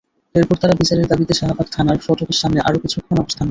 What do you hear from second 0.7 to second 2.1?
বিচারের দাবিতে শাহবাগ থানার